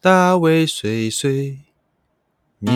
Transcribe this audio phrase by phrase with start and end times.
[0.00, 1.58] 大卫碎碎
[2.60, 2.72] 念。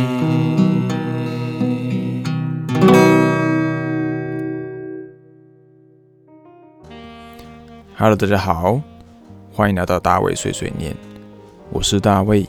[7.96, 8.80] Hello，大家好，
[9.52, 10.96] 欢迎来到大卫碎碎念，
[11.70, 12.44] 我是大卫。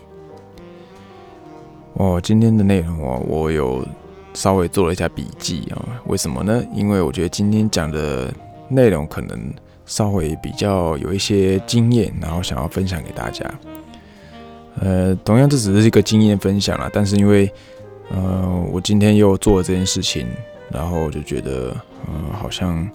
[1.94, 3.88] 哦，今天的内容哦，我有
[4.34, 6.02] 稍微做了一下笔记啊。
[6.08, 6.66] 为什么呢？
[6.74, 8.34] 因为我觉得今天讲的
[8.70, 9.54] 内容可能
[9.86, 13.48] 稍微比较有一些经验，然后想要分享给大家。
[14.80, 17.52] 呃，同样这只是一个经验分享啦，但是因为
[18.10, 20.28] 呃，我今天又做了这件事情，
[20.72, 21.76] 然后我就觉得，
[22.08, 22.90] 呃，好像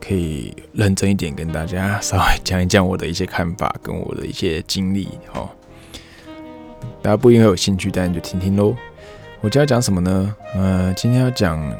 [0.00, 5.48] 可以认真一点，跟大家稍微讲一讲我的一些看法跟我的一些经历，哦。
[7.02, 8.74] 大家不一定会有兴趣，但你就听听喽。
[9.40, 10.34] 我今天要讲什么呢？
[10.54, 11.74] 呃，今天要讲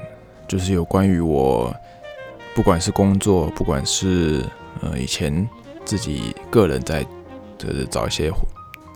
[0.48, 1.75] 就是有关于我，
[2.55, 4.43] 不管是工作，不管是
[4.81, 5.47] 呃以前
[5.84, 7.05] 自己个人在
[7.59, 8.31] 就是找一些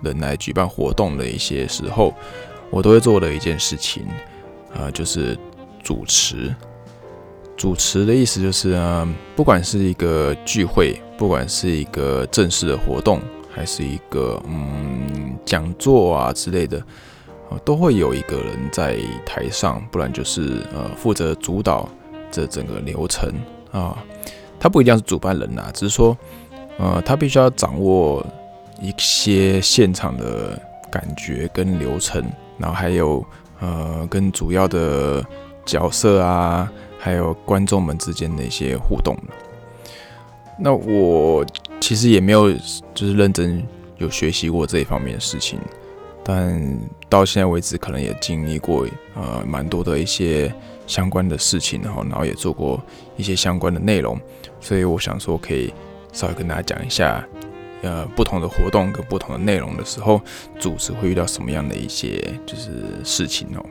[0.05, 2.15] 人来举办活动的一些时候，
[2.71, 4.07] 我都会做的一件事情，
[4.73, 5.37] 呃，就是
[5.83, 6.55] 主持。
[7.57, 13.21] 主持的意思就是，呃，不管是一个聚会，不管是一个正式的活动。
[13.57, 16.83] 还是一个嗯讲座啊之类的，
[17.65, 21.89] 都会有一个人在台上，不然就是呃负责主导
[22.33, 23.33] 这整个流程
[23.71, 23.96] 啊。
[24.59, 26.18] 他不一定要是主办人呐，只是说
[26.79, 28.27] 呃他必须要掌握
[28.80, 32.23] 一些现场的感觉跟流程，
[32.59, 33.25] 然后还有
[33.61, 35.25] 呃跟主要的
[35.65, 39.17] 角色啊，还有观众们之间的一些互动。
[40.59, 41.45] 那我。
[41.80, 42.51] 其实也没有，
[42.95, 43.63] 就是认真
[43.99, 45.59] 有学习过这一方面的事情，
[46.25, 46.80] 但
[47.11, 50.51] 到现在为止，可能也经历过呃蛮多的一些
[50.87, 52.83] 相关的事情，然后然后也做过
[53.19, 54.19] 一些相关的内容，
[54.63, 55.75] 所以我想说可以
[56.11, 57.23] 稍微跟大家讲一下，
[57.85, 60.21] 呃不同的活动跟不同的内容的时候，
[60.59, 62.71] 主持会遇到什么样的一些就是
[63.04, 63.65] 事情哦。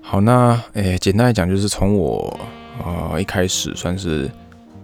[0.00, 2.38] 好，那诶简单来讲，就是从我
[2.84, 4.30] 呃一开始算是。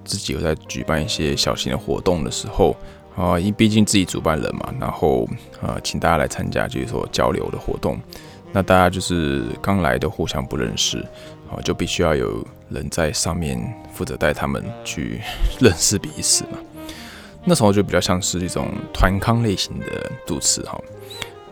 [0.03, 2.75] 自己有在举办一些小型的活动的时候
[3.15, 5.29] 啊，因毕竟自己主办人嘛，然后
[5.63, 8.01] 啊，请大家来参加，就是说交流的活动。
[8.51, 10.99] 那大家就是刚来的，互相不认识
[11.49, 15.21] 啊，就必须要有人在上面负责带他们去
[15.61, 16.59] 认识彼此嘛。
[17.45, 20.81] 那时候就比较像是一种团康类型的主持哈。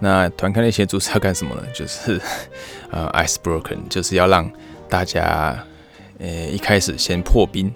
[0.01, 1.63] 那团康类型的主持要干什么呢？
[1.75, 2.21] 就是
[2.91, 4.51] 呃，ice broken，就是要让
[4.89, 5.59] 大家
[6.19, 7.73] 呃一开始先破冰。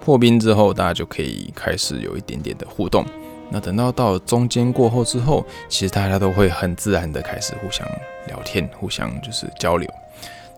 [0.00, 3.06] 破冰之后，大家就可以开始有一点点的互动。
[3.50, 7.86] 那等到到中间过后之后，其实大家都会很自然的开始互相
[8.26, 9.88] 聊天，互相就是交流。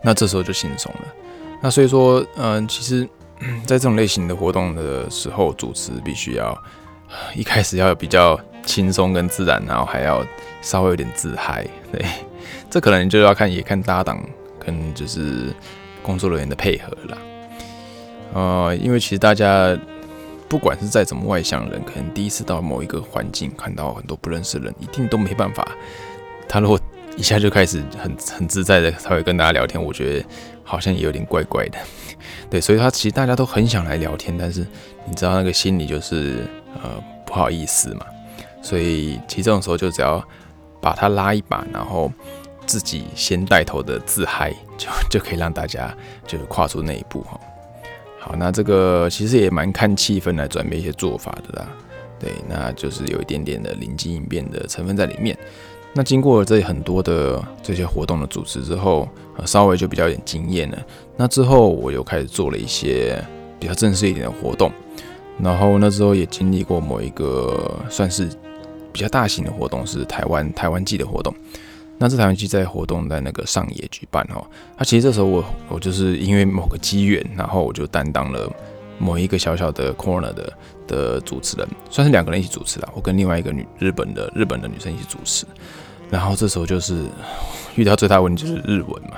[0.02, 1.14] 那这时候就轻松了。
[1.62, 3.08] 那所以说，嗯，其实，
[3.64, 6.56] 在这种类型的活动的时候，主持必须要
[7.34, 10.24] 一开始要比较轻松跟自然，然后还要
[10.62, 11.66] 稍微有点自嗨。
[11.92, 12.04] 对，
[12.70, 14.22] 这可能就要看也看搭档
[14.58, 15.54] 跟就是
[16.02, 17.18] 工作人员的配合了。
[18.34, 19.76] 呃，因为其实大家
[20.48, 25.66] 不管是再怎么外向人，可能第一次到某一个环境，看到很多不认识的人，一定都没办法。
[26.48, 26.78] 他如果
[27.16, 30.26] 一下就开始很很自在的，他会跟大家聊天，我觉得
[30.66, 31.78] 好像也有点怪怪的。
[32.50, 34.66] 对，所以他其实大家都很想来聊天，但是
[35.08, 36.44] 你知道那个心里就是
[36.82, 38.04] 呃不好意思嘛。
[38.60, 40.22] 所以其实这种时候就只要
[40.80, 42.12] 把他拉一把，然后
[42.66, 45.94] 自己先带头的自嗨，就就可以让大家
[46.26, 47.40] 就是跨出那一步哈。
[48.18, 51.68] 好，那这个其实也蛮看气氛来转变一些做法的啦。
[52.18, 55.38] 对，那就是有一点点的灵机应变的成分在里面。
[55.96, 59.08] 那经过了这很多的这些活动的主持之后，
[59.38, 60.76] 呃，稍微就比较有经验了。
[61.16, 63.18] 那之后我又开始做了一些
[63.58, 64.70] 比较正式一点的活动，
[65.40, 68.28] 然后那之后也经历过某一个算是
[68.92, 71.34] 比较大型的活动，是台湾台湾季的活动。
[71.96, 74.44] 那这台湾机在活动在那个上野举办哦，
[74.76, 78.52] 那其实这时候我我就是因为某个机缘，然后我就担当了
[78.98, 80.52] 某一个小小的 corner 的
[80.86, 85.46] 的主持人，算是两个人一起主持的，我跟另外一个女日本的日本的女生一起主持，
[86.10, 87.04] 然后这时候就是
[87.76, 89.16] 遇到最大问题就是日文嘛，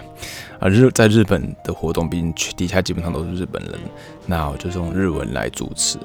[0.61, 3.75] 啊日在日本的活动，毕竟底下基本上都是日本人，
[4.27, 5.99] 那我就用日文来主持，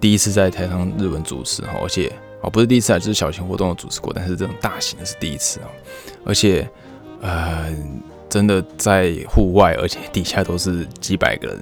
[0.00, 2.12] 第一次在台上日文主持哈，而且。
[2.42, 5.64] 哦，不是第一次啊，就是小型活动的主持过，但是这种大型的是第一次哦。
[6.22, 6.68] 而且，
[7.22, 7.74] 呃，
[8.28, 11.58] 真的在户外，而且底下都是几百个人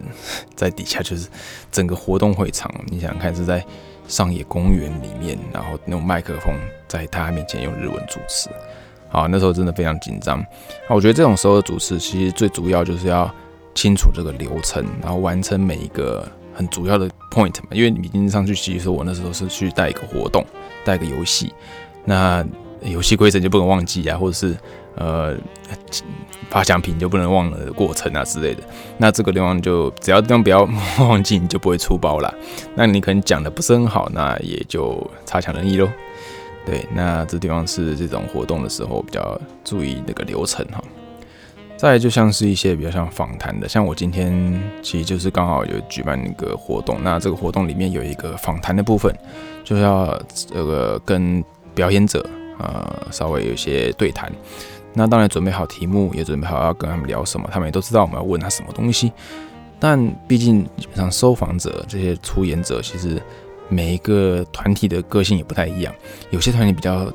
[0.56, 1.28] 在底下，就是
[1.70, 2.68] 整个活动会场。
[2.88, 3.64] 你想想看，是在
[4.06, 6.54] 上野公园里面，然后那种麦克风
[6.86, 8.48] 在他面前用日文主持，
[9.08, 10.44] 好，那时候真的非常紧张。
[10.88, 13.32] 那，我觉得这种时候的主持，其实最主要就是要
[13.74, 16.26] 清楚这个流程，然后完成每一个。
[16.56, 20.46] 很主要的 point 嘛，因为你已经上去，其实我那时候是去带一个活动，
[20.84, 21.52] 带个游戏，
[22.04, 22.46] 那
[22.80, 24.56] 游戏规则就不能忘记啊，或者是
[24.96, 25.37] 呃
[26.50, 28.62] 发奖品就不能忘了过程啊之类的。
[28.99, 30.69] 那这个地方就只要地方不要
[30.99, 32.32] 忘记，你就不会出包啦。
[32.75, 35.88] 那你可能讲的不是很好，那也就差强人意喽。
[36.64, 40.82] 对，那这地方是这种活动的时候比较注意那个流程哈。
[41.76, 49.14] 再就像是一些比较像访谈的，像我今天其实就是刚好有举办一个活动，那这个活动里面有一个访谈的部分，
[49.64, 51.44] 就是要这个跟
[51.75, 52.25] 表演者
[52.58, 54.32] 呃稍微有一些对谈。
[54.94, 59.12] 那当然准备好题目，也准备好要跟他们聊什么，他们也都知道我们要问他什么东西。
[59.79, 63.20] 但毕竟基本上受访者这些出演者，其实
[63.69, 65.93] 每一个团体的个性也不太一样，
[66.31, 67.12] 有些团体比较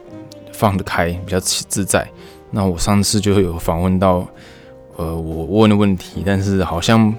[0.54, 2.08] 放得开，比较自在。
[2.52, 4.28] 那我上次就有访问到。
[4.98, 7.16] 呃，我问的问题，但是好像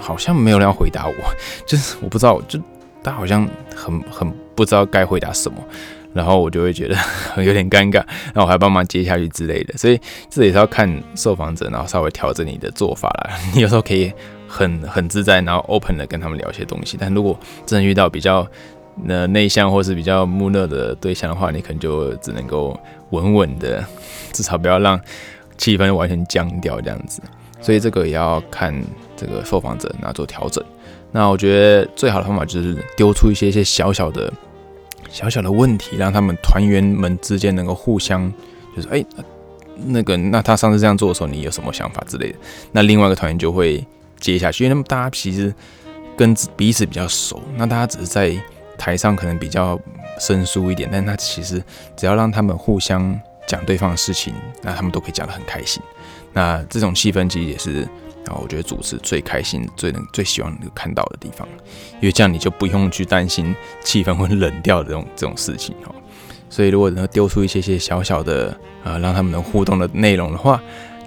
[0.00, 1.14] 好像没有人要回答我，
[1.64, 2.60] 就是我不知道，就
[3.00, 5.58] 他好像很很不知道该回答什么，
[6.16, 6.96] 然后我就会觉得
[7.44, 8.02] 有点尴尬，
[8.34, 13.38] 那我还帮忙接下去之类的，所以这也是要看受访者，然后稍微调整你的做法啦。
[13.54, 14.10] 你有时候可以
[14.48, 18.46] 很很自在，然后 open 的跟他们聊一些东西，但如果真的遇到比较
[19.06, 22.78] 呃内向或是比较木讷的对象的话，你可能就只能够
[23.10, 23.84] 稳稳的，
[24.32, 24.98] 至少不要让。
[25.58, 27.22] 气氛完全僵掉这样子，
[27.62, 28.78] 所以这个也要看
[29.16, 30.62] 这个受访者然后做调整。
[31.12, 34.30] 那我觉得最好的方法就是丢出一些一些小小的、
[35.16, 38.30] 小小的问题，让他们团员们之间能够互相，
[38.76, 39.02] 就是哎，
[39.86, 42.38] 那个那他上次这样做的时候，你有什么想法之类的？
[42.70, 43.82] 那另外一个团员就会
[44.20, 45.54] 接下去，因为他们大家其实
[46.18, 48.36] 跟彼此比较熟，那大家只是在
[48.76, 49.80] 台上可能比较
[50.20, 51.64] 生疏一点，但他其实
[51.96, 53.18] 只要让他们互相。
[53.48, 55.80] 讲对方的事情，那他们都可以讲得很开心。
[56.32, 57.88] 那这种气氛其实也是，
[58.26, 61.46] 然后我觉得主持最开心、最能、最希望能看到的地方，
[61.94, 65.94] 因为这样你就不用去担心气氛会冷掉的这种这种事情哦。
[66.50, 70.60] 所以如果能丢出一些些小小的呃让他们能互动的内容的话，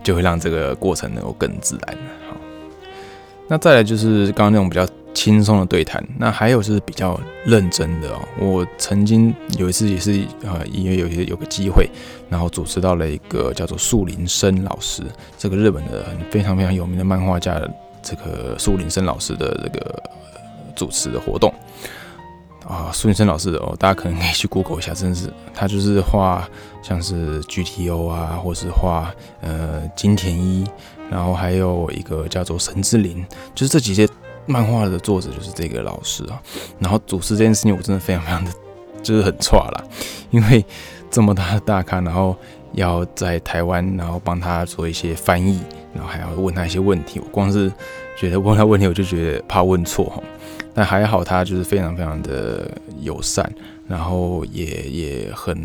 [0.04, 1.98] 就会让这个过程能够更自然。
[2.30, 2.38] 好，
[3.48, 4.88] 那再来就是刚刚那种比较。
[5.13, 8.19] 轻松的对谈，那还有是比较认真的哦。
[8.39, 11.89] 我曾经有一次也是呃，因为有些有个机会，
[12.29, 15.03] 然后主持到了一个叫做树林生老师，
[15.38, 17.59] 这个日本的非常非常有名的漫画家，
[18.01, 20.03] 这个树林生老师的这个
[20.75, 21.53] 主持的活动
[22.65, 22.89] 啊。
[22.94, 26.47] 树林生老师哦，大家可能可以去 Google 一下，真的是他就是画
[26.81, 30.65] 像是 GTO 啊，或是画呃金田一，
[31.09, 34.07] 然后还有一个叫做神之林，就是这几些。
[34.50, 36.42] 漫画的作者就是这个老师啊，
[36.80, 38.51] 然后主持这件事情我真的非常非常的，
[39.04, 39.84] 就是很错啦，
[40.31, 40.66] 因为
[41.12, 42.36] 这么大的大咖，然后
[42.74, 45.62] 要在台湾，然后帮他做一些翻译，
[45.94, 47.72] 然后还要问他一些问题，我光是
[48.18, 50.24] 觉得问他问题我就觉得怕问错哈，
[50.74, 52.72] 但还好他就是非常非常的
[53.02, 53.48] 友善，
[53.88, 55.56] 然后也也很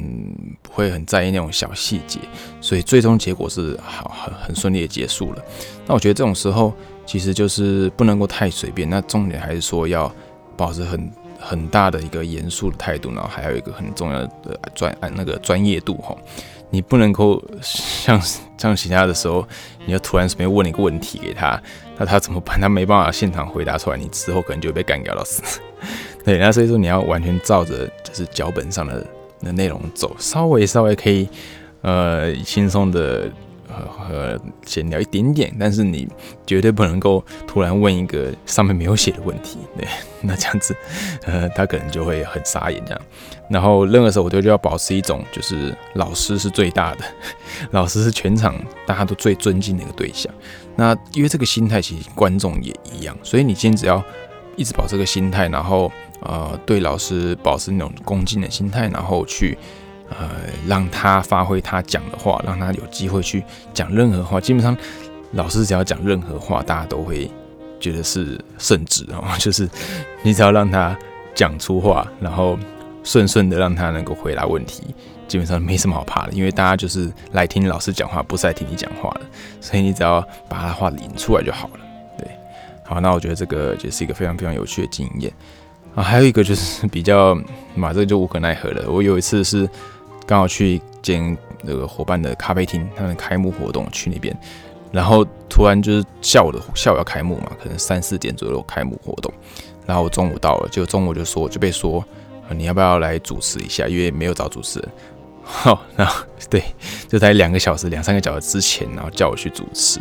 [0.61, 2.21] 不会很在意那种小细节，
[2.61, 5.43] 所以最终结果是好很很顺利的结束了。
[5.87, 6.71] 那我觉得这种时候。
[7.07, 10.11] 其实就是不能够太随便，那重点还是说要
[10.57, 16.17] 保持很很大的一个严肃的态度，然后还有一个很重要的专那个专业度哈，
[16.71, 18.21] 你不能够像
[18.57, 19.47] 像其他的时候，
[19.85, 21.61] 你要突然随便问一个问题给他，
[21.99, 22.59] 那他怎么办？
[22.61, 25.61] 他没办法现场回答出来，你之后可能就会被干掉到死。
[26.25, 29.07] 对，那所以说你要完全照着就是脚本上的
[29.43, 31.29] 的内容走，稍微稍微可以
[31.83, 33.31] 呃轻松的。
[33.89, 36.09] 和闲聊一点点，但是你
[36.47, 39.87] 绝对不能够突然问一个上面没有写的问题， 对，
[40.23, 40.77] 那这样子，
[41.25, 43.01] 呃，他可能就会很傻眼这样。
[43.51, 47.05] 然后任何时候，我都就要保持一种，就是老师是最大的，
[47.73, 48.55] 老师是全场
[48.87, 50.33] 大家都最尊敬的一个对象。
[50.77, 54.03] 那因为这个心态，其实观众也一样，所以你今天只要
[54.57, 59.57] 一直保持这个心态，然后呃，对老师保持那种恭敬的心态，然后去。
[60.11, 60.31] 呃，
[60.67, 63.43] 让他发挥他讲的话，让他有机会去
[63.73, 64.41] 讲任何话。
[64.41, 64.77] 基本上，
[65.33, 67.31] 老师只要讲任何话，大家都会
[67.81, 69.25] 觉得是圣旨哦。
[69.41, 69.69] 就是
[70.23, 70.97] 你只要让他
[71.35, 72.59] 讲出话，然后
[73.03, 74.95] 顺顺的让他能够回答问题，
[75.27, 76.33] 基本上没什么好怕的。
[76.33, 79.23] 因为大家就是来听老师讲话，不是来听你讲话的。
[79.61, 81.81] 所以你只要把他话引出来就好了。
[82.19, 82.29] 对，
[82.85, 85.33] 好，那我觉得这个也是一个非常非常有趣的经验
[85.95, 86.03] 啊。
[86.03, 87.35] 还有一个就是 比较，
[87.75, 88.91] 嘛，这个就无可奈何了。
[88.91, 89.69] 我有一次是。
[90.27, 94.35] 刚好去见那个伙伴的咖啡厅，他们开幕活动去那边，
[94.91, 99.31] 然后突然就是下午的下午要开幕嘛，可能三四点左右开幕活动，
[99.85, 102.03] 然后我中午到了，就中午就说就被说
[102.49, 104.89] 你要不要来主持一下，因为没有找主持人，
[105.45, 106.63] 好，然后对，
[107.07, 110.01] 就在两个小时两三个小时之前，然后叫我去主持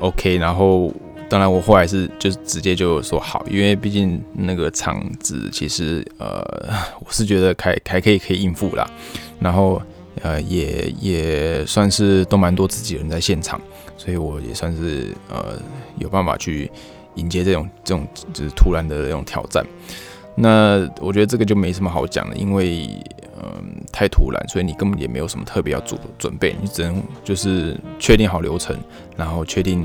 [0.00, 0.90] ，OK，然后。
[1.34, 6.40] 当然我后来是就是直接就说好，因为毕竟那个场子其实呃，
[7.00, 8.88] 我是觉得还还可以可以应付啦。
[9.40, 9.82] 然后
[10.22, 13.60] 呃也也算是都蛮多自己人在现场，
[13.96, 15.58] 所以我也算是呃
[15.98, 16.70] 有办法去
[17.16, 19.66] 迎接这种这种就是突然的这种挑战。
[20.36, 22.88] 那我觉得这个就没什么好讲的，因为
[23.42, 28.78] 嗯太突然，所以你根本也没有什么特别要做准备，你只能就是确定好流程，
[29.16, 29.84] 然后确定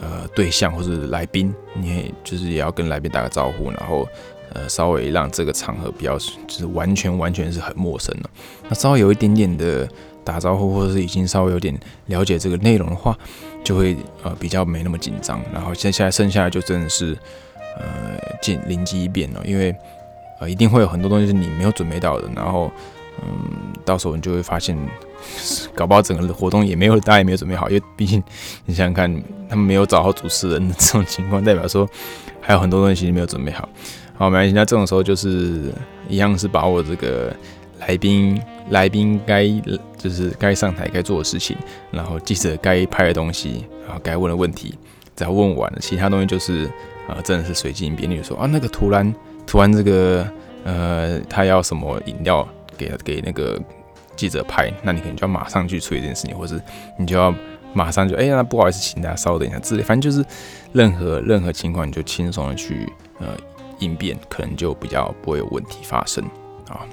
[0.00, 4.06] 呃对象或者来宾，你就是也要跟来宾打个招呼，然后
[4.52, 8.30] 呃稍微让这个场合比较就是完全完全是很陌生了。
[8.68, 9.88] 那稍微有一点点的
[10.24, 13.16] 打招呼，或者是已经稍微有点了解这个内容的话，
[13.62, 15.42] 就会呃比较没那么紧张。
[15.52, 17.16] 然后接下来剩下的就真的是。
[17.80, 19.72] 呃，见灵机一变哦，因为
[20.40, 22.72] 呃，一定会有很多东西是你没有准备到的，然后
[23.22, 24.76] 嗯，到时候你就会发现，
[25.74, 28.22] 搞不好整个活动也没有，大家也没有准备好，因为毕竟
[28.66, 31.88] 你想想看，他们没有找好主持人的这种情况，代表说
[32.40, 33.68] 还有很多东西没有准备好。
[34.16, 35.72] 好，没关系，那这种时候就是
[36.08, 37.34] 一样是把我这个
[37.80, 39.48] 来宾来宾该
[39.96, 41.56] 就是该上台该做的事情，
[41.90, 44.74] 然后记者该拍的东西，然后该问的问题，
[45.14, 46.70] 只要问完了，其他东西就是。
[47.08, 48.10] 啊，真的是随机应变。
[48.10, 49.14] 例如说啊，那个突然
[49.46, 50.30] 突然这个
[50.62, 52.46] 呃，他要什么饮料
[52.76, 53.58] 给给那个
[54.18, 56.60] 记者拍，那你可能就要马上去处理这件事情，或是
[56.98, 57.34] 你就要
[57.72, 59.82] 马上就哎，那不好意思，请大家稍等一下之类。
[59.82, 60.22] 反正就是
[60.72, 63.28] 任何任何情况，你就轻松的去呃
[63.78, 66.22] 应变，可能就比较不会有问题发生
[66.68, 66.84] 啊。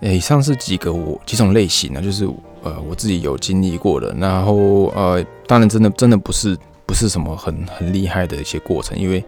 [0.00, 2.24] 以上是几个我几种类型呢，就是
[2.62, 6.56] 呃我自己有经历过的，然后呃当然真的真的不是。
[6.88, 9.22] 不是什么很很厉害的一些过程，因为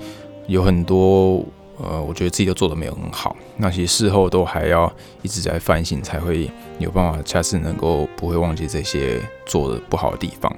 [0.46, 1.44] 有很多
[1.82, 10.54] 呃，我觉得自己都做的没有很好，那其实事后都还要一直在反省，才会有办法下次能够不会忘记这些做的不好的地方。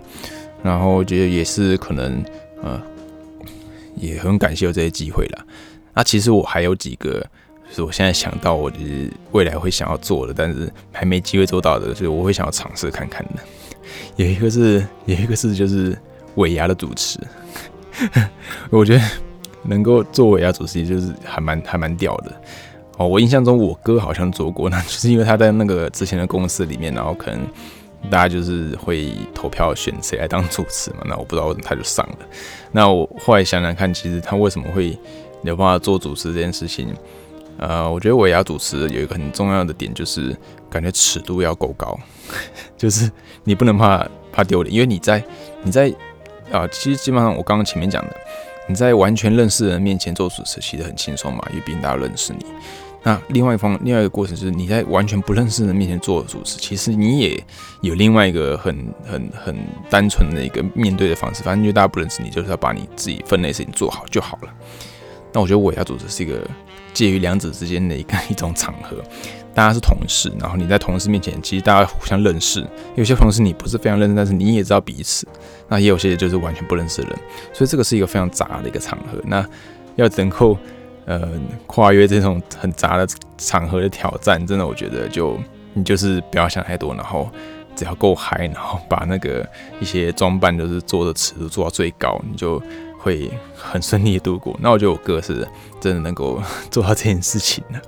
[0.62, 2.24] 然后我觉得也是可能
[2.62, 2.80] 呃，
[3.96, 5.44] 也很感谢有这些机会啦。
[5.94, 7.20] 那其实我还有几个，
[7.68, 13.42] 就是我现在想到，我就是未来会想要做的，但是还没机会做到的，就是我会想要尝试看看的。
[14.16, 15.96] 有一个是，有一个是就是。
[16.36, 17.20] 尾牙的主持，
[18.72, 19.02] 我觉得
[19.64, 22.32] 能够做尾牙主持，就是还蛮还蛮屌的
[22.96, 23.06] 哦。
[23.06, 27.40] 我印象中我哥好像做过， 那就是因为他在那个之前的公司里面，然后可能
[28.10, 30.98] 大家就是会投票选谁来当主持嘛。
[31.04, 32.18] 那我不知道为什么他就上了。
[32.72, 34.98] 那我后来想想看，其实他为什么会
[35.42, 36.88] 有办法做主持这件事情？
[37.58, 40.36] 呃，我觉得尾牙主持有一个很重要的点，就是
[40.68, 41.96] 感觉尺度要够高，
[42.76, 43.08] 就是
[43.44, 45.22] 你不能怕怕丢脸，因为你在
[45.62, 45.94] 你在。
[46.50, 48.16] 啊，其实基本上我刚刚前面讲的，
[48.68, 52.46] 你在完全认识的人面前做主持，其实很轻松嘛，因为毕竟大家认识你。
[53.04, 57.44] 那另外一方，另外一个过程就是你在完全不认识人面前做主持，其实你也
[57.80, 59.56] 有另外一个很很很
[59.90, 61.42] 单纯的一个面对的方式。
[61.42, 64.54] 反正就大家不认识你，就是要把你自己分内事情做好就好了。
[65.32, 66.38] 那我觉得我要组织是一个
[66.92, 68.96] 介于两者之间的一个 一种场合。
[69.54, 72.66] 大家是同事，然后你在同事面前，其实大家互相认识。
[72.96, 75.28] 有些同事你不是非常认识，但是你也知道彼此。
[75.68, 77.18] 那也有些就是完全不认识的人，
[77.52, 79.20] 所以这个是一个非常杂的一个场合。
[79.24, 79.46] 那
[79.96, 80.56] 要能够
[81.04, 81.28] 呃
[81.66, 85.38] 跨越这种很杂的场合的挑战，真的我觉得就
[85.74, 87.30] 你就是不要想太多，然后
[87.76, 89.46] 只要够嗨，然后把那个
[89.80, 92.58] 一些装扮就是做的尺度做到最高，你就
[93.02, 94.56] 会很顺利的度过。
[94.60, 95.46] 那我觉得我哥是
[95.80, 96.40] 真的能够
[96.70, 97.82] 做到这件事情的。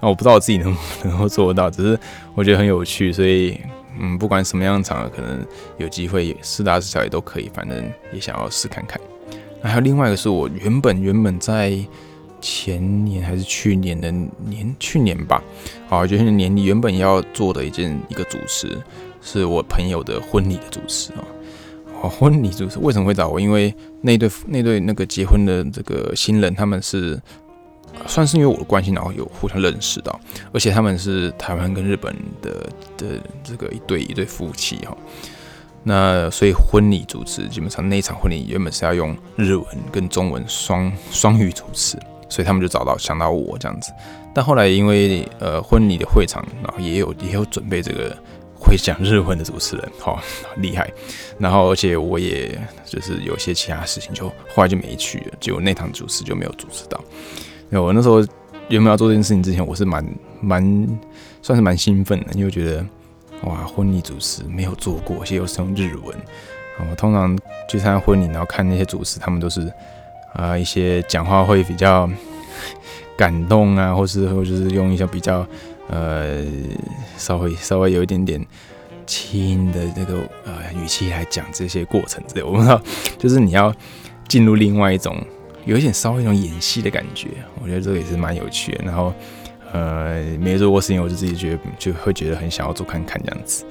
[0.00, 1.98] 那我不知道我自己能能够做得到，只是
[2.34, 3.60] 我觉得很有趣，所以
[3.98, 5.46] 嗯，不管什么样的场合，可能
[5.78, 9.00] 有机会是大是小也都可以，反正也想要试看看。
[9.62, 11.78] 那还有另外一个是我原本原本在
[12.40, 15.42] 前年还是去年的年去年吧，
[15.88, 18.76] 啊，就是年底原本要做的一件一个主持，
[19.22, 21.24] 是我朋友的婚礼的主持啊。
[22.04, 23.40] 哦，婚礼主持为什么会找我？
[23.40, 27.20] 因为那对那对那个结婚的这个新人，他们是。
[28.08, 30.18] 算是因为我的关系，然后有互相认识到，
[30.52, 34.96] 而且他们是台湾跟日本的的这个一对一对夫妻哈。
[35.84, 41.96] 那所以婚礼主持基本上那一场婚礼原本是要用日文跟中文双双语主持，
[42.28, 43.92] 所以他们就找到想到我这样子。
[44.34, 48.16] 但后来因为呃婚礼的会场，然后也有也有准备这个
[48.64, 50.20] 会讲日文的主持人，好
[50.56, 50.90] 厉害。
[51.38, 57.00] 然后而且我也就是有些其他事情，就后来就没去了，结果那堂主持就没有主持到。
[57.70, 58.20] 我那时候
[58.68, 60.04] 原本要做这件事情之前，我是蛮
[60.40, 60.88] 蛮
[61.42, 62.84] 算是蛮兴奋的，因为觉得
[63.42, 66.16] 哇，婚礼主持没有做过，而且又是用日文。
[66.90, 67.36] 我通常
[67.68, 69.72] 去参加婚礼，然后看那些主持，他们都是
[70.32, 72.08] 啊一些讲话会比较
[73.16, 75.46] 感动啊，或是或就是用一些比较
[75.88, 76.44] 呃
[77.16, 78.44] 稍微稍微有一点点
[79.06, 82.42] 轻的这个呃语气来讲这些过程之类。
[82.42, 82.80] 我不知道，
[83.18, 83.74] 就是你要
[84.28, 85.16] 进入另外一种
[85.64, 87.28] 有一点稍微一种演戏的感觉，
[87.62, 88.84] 我觉得这个也是蛮有趣的。
[88.84, 89.12] 然后
[89.72, 93.64] 呃，没做过事情，我就自己觉得就会觉得很想要做看看这样子。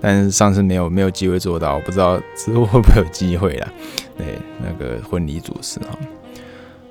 [0.00, 3.68] 但是上次没有没有机会做到，我不知道之后会不会有机会啦。
[4.16, 5.98] 对，那个婚礼主持哈。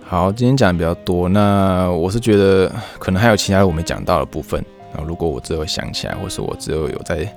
[0.09, 4.65] 好，今天讲的比较多，那我是觉得可能还有其他我没讲到的部分。
[4.91, 7.31] 那如果我之后想起来，或是我之后有在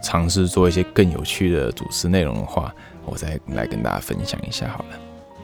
[0.00, 2.72] 尝试做一些更有趣的主持内容的话，
[3.06, 4.96] 我再来跟大家分享一下好了。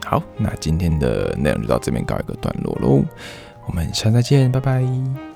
[0.06, 3.02] 好，那今天的内容就到这边告一个段落喽，
[3.66, 5.27] 我们下次再见，拜拜。